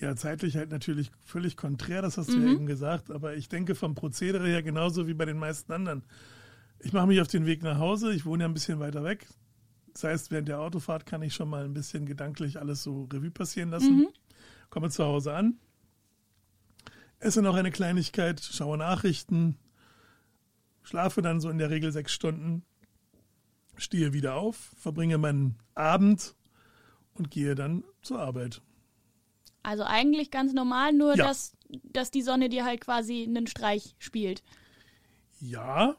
Ja, 0.00 0.14
zeitlich 0.16 0.56
halt 0.56 0.70
natürlich 0.70 1.10
völlig 1.24 1.56
konträr, 1.56 2.02
das 2.02 2.18
hast 2.18 2.28
du 2.28 2.36
mhm. 2.36 2.46
ja 2.46 2.52
eben 2.52 2.66
gesagt, 2.66 3.10
aber 3.10 3.36
ich 3.36 3.48
denke 3.48 3.74
vom 3.74 3.94
Prozedere 3.94 4.46
her 4.48 4.62
genauso 4.62 5.06
wie 5.06 5.14
bei 5.14 5.24
den 5.24 5.38
meisten 5.38 5.72
anderen. 5.72 6.04
Ich 6.80 6.92
mache 6.92 7.06
mich 7.06 7.20
auf 7.20 7.28
den 7.28 7.46
Weg 7.46 7.62
nach 7.62 7.78
Hause, 7.78 8.12
ich 8.12 8.26
wohne 8.26 8.44
ja 8.44 8.48
ein 8.48 8.54
bisschen 8.54 8.78
weiter 8.80 9.04
weg. 9.04 9.26
Das 9.92 10.04
heißt, 10.04 10.30
während 10.30 10.48
der 10.48 10.60
Autofahrt 10.60 11.06
kann 11.06 11.22
ich 11.22 11.34
schon 11.34 11.48
mal 11.48 11.64
ein 11.64 11.72
bisschen 11.72 12.04
gedanklich 12.04 12.58
alles 12.58 12.82
so 12.82 13.04
Revue 13.12 13.30
passieren 13.30 13.70
lassen. 13.70 13.96
Mhm. 13.96 14.08
Komme 14.70 14.90
zu 14.90 15.04
Hause 15.04 15.34
an, 15.34 15.58
esse 17.20 17.42
noch 17.42 17.54
eine 17.54 17.70
Kleinigkeit, 17.70 18.40
schaue 18.40 18.76
Nachrichten, 18.76 19.56
schlafe 20.82 21.22
dann 21.22 21.40
so 21.40 21.48
in 21.48 21.58
der 21.58 21.70
Regel 21.70 21.92
sechs 21.92 22.12
Stunden, 22.12 22.64
stehe 23.76 24.12
wieder 24.12 24.34
auf, 24.34 24.72
verbringe 24.76 25.16
meinen 25.18 25.56
Abend 25.74 26.34
und 27.14 27.30
gehe 27.30 27.54
dann 27.54 27.84
zur 28.02 28.20
Arbeit. 28.20 28.60
Also 29.62 29.84
eigentlich 29.84 30.30
ganz 30.30 30.52
normal, 30.52 30.92
nur 30.92 31.16
ja. 31.16 31.24
dass, 31.24 31.56
dass 31.84 32.10
die 32.10 32.22
Sonne 32.22 32.48
dir 32.48 32.64
halt 32.64 32.80
quasi 32.80 33.22
einen 33.22 33.46
Streich 33.46 33.94
spielt. 33.98 34.42
Ja, 35.40 35.96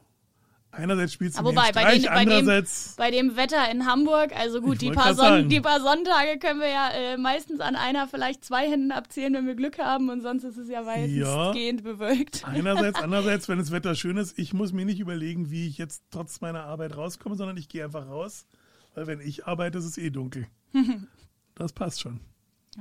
Einerseits 0.76 1.12
spielt 1.12 1.34
sie 1.34 1.44
wobei, 1.44 1.72
bei, 1.72 1.98
den, 1.98 2.08
andererseits 2.08 2.94
bei 2.96 3.10
dem, 3.10 3.28
bei 3.28 3.32
dem 3.32 3.36
Wetter 3.36 3.70
in 3.70 3.86
Hamburg, 3.86 4.36
also 4.36 4.60
gut, 4.60 4.80
die 4.80 4.90
paar, 4.90 5.14
Son 5.14 5.48
die 5.48 5.60
paar 5.60 5.80
Sonntage 5.80 6.38
können 6.38 6.60
wir 6.60 6.68
ja 6.68 6.90
äh, 6.90 7.16
meistens 7.16 7.60
an 7.60 7.76
einer, 7.76 8.06
vielleicht 8.06 8.44
zwei 8.44 8.68
Händen 8.68 8.92
abzählen, 8.92 9.34
wenn 9.34 9.46
wir 9.46 9.54
Glück 9.54 9.78
haben 9.78 10.10
und 10.10 10.20
sonst 10.20 10.44
ist 10.44 10.56
es 10.56 10.68
ja 10.68 10.84
weitestgehend 10.84 11.80
ja, 11.80 11.92
bewölkt. 11.92 12.44
Einerseits, 12.46 12.98
andererseits, 13.02 13.48
wenn 13.48 13.58
das 13.58 13.70
Wetter 13.70 13.94
schön 13.94 14.16
ist, 14.16 14.38
ich 14.38 14.52
muss 14.52 14.72
mir 14.72 14.84
nicht 14.84 15.00
überlegen, 15.00 15.50
wie 15.50 15.66
ich 15.66 15.78
jetzt 15.78 16.02
trotz 16.10 16.40
meiner 16.40 16.64
Arbeit 16.64 16.96
rauskomme, 16.96 17.36
sondern 17.36 17.56
ich 17.56 17.68
gehe 17.68 17.84
einfach 17.84 18.08
raus, 18.08 18.46
weil 18.94 19.06
wenn 19.06 19.20
ich 19.20 19.46
arbeite, 19.46 19.78
ist 19.78 19.84
es 19.84 19.98
eh 19.98 20.10
dunkel. 20.10 20.46
das 21.54 21.72
passt 21.72 22.00
schon. 22.00 22.20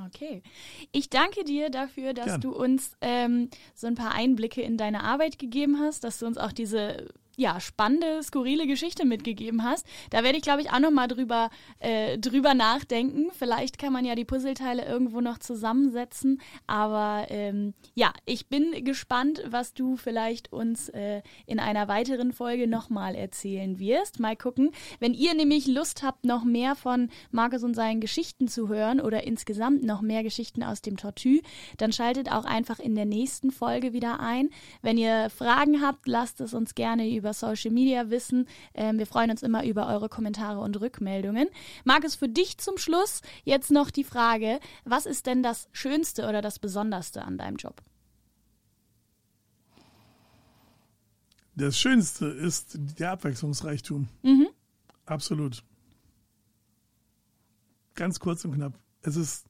Okay. 0.07 0.43
Ich 0.91 1.09
danke 1.09 1.43
dir 1.43 1.69
dafür, 1.69 2.13
dass 2.13 2.25
Gern. 2.25 2.41
du 2.41 2.51
uns 2.51 2.91
ähm, 3.01 3.49
so 3.73 3.87
ein 3.87 3.95
paar 3.95 4.13
Einblicke 4.13 4.61
in 4.61 4.77
deine 4.77 5.03
Arbeit 5.03 5.39
gegeben 5.39 5.79
hast, 5.79 6.03
dass 6.03 6.19
du 6.19 6.25
uns 6.25 6.37
auch 6.37 6.51
diese 6.51 7.07
ja, 7.37 7.59
spannende, 7.59 8.23
skurrile 8.23 8.67
Geschichte 8.67 9.05
mitgegeben 9.05 9.63
hast. 9.63 9.85
Da 10.09 10.23
werde 10.23 10.37
ich, 10.37 10.43
glaube 10.43 10.61
ich, 10.61 10.71
auch 10.71 10.79
nochmal 10.79 11.07
drüber, 11.07 11.49
äh, 11.79 12.17
drüber 12.17 12.53
nachdenken. 12.53 13.27
Vielleicht 13.37 13.77
kann 13.77 13.93
man 13.93 14.05
ja 14.05 14.15
die 14.15 14.25
Puzzleteile 14.25 14.85
irgendwo 14.85 15.21
noch 15.21 15.37
zusammensetzen. 15.39 16.41
Aber 16.67 17.25
ähm, 17.29 17.73
ja, 17.93 18.13
ich 18.25 18.47
bin 18.47 18.83
gespannt, 18.83 19.43
was 19.47 19.73
du 19.73 19.97
vielleicht 19.97 20.51
uns 20.53 20.89
äh, 20.89 21.21
in 21.45 21.59
einer 21.59 21.87
weiteren 21.87 22.31
Folge 22.31 22.67
nochmal 22.67 23.15
erzählen 23.15 23.79
wirst. 23.79 24.19
Mal 24.19 24.35
gucken. 24.35 24.71
Wenn 24.99 25.13
ihr 25.13 25.33
nämlich 25.33 25.67
Lust 25.67 26.03
habt, 26.03 26.25
noch 26.25 26.43
mehr 26.43 26.75
von 26.75 27.09
Markus 27.31 27.63
und 27.63 27.73
seinen 27.73 28.01
Geschichten 28.01 28.47
zu 28.47 28.69
hören 28.69 29.01
oder 29.01 29.23
insgesamt 29.23 29.83
noch 29.83 30.01
mehr 30.01 30.23
Geschichten 30.23 30.63
aus 30.63 30.81
dem 30.81 30.97
Tortue, 30.97 31.41
dann 31.77 31.91
schaltet 31.91 32.31
auch 32.31 32.45
einfach 32.45 32.79
in 32.79 32.95
der 32.95 33.05
nächsten 33.05 33.51
Folge 33.51 33.93
wieder 33.93 34.19
ein. 34.19 34.49
Wenn 34.81 34.97
ihr 34.97 35.29
Fragen 35.29 35.81
habt, 35.81 36.07
lasst 36.07 36.41
es 36.41 36.53
uns 36.53 36.75
gerne 36.75 37.09
über 37.09 37.24
über 37.25 37.33
Social 37.33 37.71
Media 37.71 38.11
wissen. 38.11 38.47
Ähm, 38.75 38.99
wir 38.99 39.07
freuen 39.07 39.31
uns 39.31 39.41
immer 39.41 39.65
über 39.65 39.87
eure 39.87 40.09
Kommentare 40.09 40.59
und 40.59 40.79
Rückmeldungen. 40.79 41.47
Markus, 41.83 42.13
für 42.13 42.29
dich 42.29 42.59
zum 42.59 42.77
Schluss 42.77 43.23
jetzt 43.43 43.71
noch 43.71 43.89
die 43.89 44.03
Frage, 44.03 44.59
was 44.83 45.07
ist 45.07 45.25
denn 45.25 45.41
das 45.41 45.67
Schönste 45.71 46.29
oder 46.29 46.43
das 46.43 46.59
Besonderste 46.59 47.23
an 47.23 47.39
deinem 47.39 47.55
Job? 47.55 47.81
Das 51.55 51.79
Schönste 51.79 52.27
ist 52.27 52.77
der 52.99 53.13
Abwechslungsreichtum. 53.13 54.07
Mhm. 54.21 54.47
Absolut. 55.05 55.63
Ganz 57.95 58.19
kurz 58.19 58.45
und 58.45 58.53
knapp. 58.53 58.77
Es 59.01 59.15
ist 59.15 59.47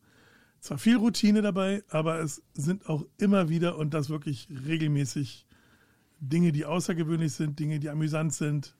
zwar 0.61 0.77
viel 0.77 0.95
Routine 0.95 1.41
dabei, 1.41 1.83
aber 1.89 2.19
es 2.21 2.41
sind 2.53 2.87
auch 2.87 3.05
immer 3.17 3.49
wieder 3.49 3.77
und 3.77 3.93
das 3.93 4.09
wirklich 4.09 4.47
regelmäßig 4.65 5.45
Dinge, 6.19 6.51
die 6.51 6.65
außergewöhnlich 6.65 7.33
sind, 7.33 7.59
Dinge, 7.59 7.79
die 7.79 7.89
amüsant 7.89 8.33
sind. 8.33 8.75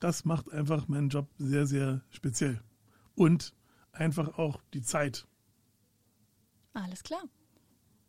Das 0.00 0.24
macht 0.24 0.52
einfach 0.52 0.88
meinen 0.88 1.08
Job 1.08 1.28
sehr, 1.38 1.66
sehr 1.66 2.02
speziell. 2.10 2.62
Und 3.14 3.52
einfach 3.92 4.38
auch 4.38 4.60
die 4.72 4.82
Zeit. 4.82 5.26
Alles 6.72 7.02
klar. 7.02 7.22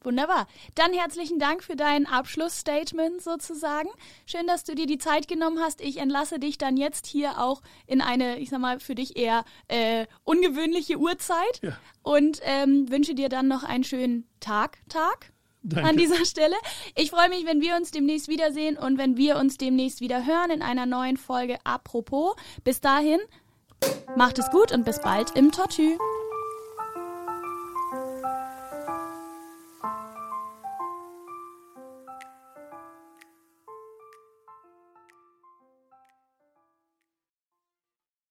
Wunderbar. 0.01 0.48
Dann 0.75 0.93
herzlichen 0.93 1.39
Dank 1.39 1.62
für 1.62 1.75
dein 1.75 2.05
Abschlussstatement 2.05 3.22
sozusagen. 3.22 3.89
Schön, 4.25 4.48
dass 4.48 4.63
du 4.63 4.74
dir 4.74 4.86
die 4.86 4.98
Zeit 4.98 5.27
genommen 5.27 5.60
hast. 5.60 5.81
Ich 5.81 5.98
entlasse 5.98 6.39
dich 6.39 6.58
dann 6.58 6.77
jetzt 6.77 7.05
hier 7.05 7.41
auch 7.41 7.62
in 7.86 8.01
eine, 8.01 8.39
ich 8.39 8.50
sag 8.50 8.62
mal, 8.62 8.79
für 8.79 8.96
dich 8.96 9.17
eher 9.17 9.43
äh, 9.67 10.05
ungewöhnliche 10.24 10.98
Uhrzeit 10.98 11.60
ja. 11.62 11.77
und 12.01 12.39
ähm, 12.43 12.89
wünsche 12.89 13.13
dir 13.13 13.27
dann 13.27 13.50
noch 13.50 13.63
einen 13.63 13.84
schönen 13.84 14.25
Tag, 14.39 14.77
Tag. 14.88 15.34
Danke. 15.61 15.89
An 15.89 15.97
dieser 15.97 16.25
Stelle. 16.25 16.55
Ich 16.95 17.11
freue 17.11 17.29
mich, 17.29 17.45
wenn 17.45 17.61
wir 17.61 17.75
uns 17.75 17.91
demnächst 17.91 18.27
wiedersehen 18.27 18.77
und 18.77 18.97
wenn 18.97 19.17
wir 19.17 19.37
uns 19.37 19.57
demnächst 19.57 19.99
wieder 19.99 20.25
hören 20.25 20.51
in 20.51 20.61
einer 20.61 20.85
neuen 20.85 21.17
Folge 21.17 21.57
Apropos. 21.63 22.35
Bis 22.63 22.79
dahin, 22.81 23.19
macht 24.15 24.39
es 24.39 24.49
gut 24.51 24.71
und 24.71 24.85
bis 24.85 25.01
bald 25.01 25.35
im 25.35 25.51
Tortue. 25.51 25.97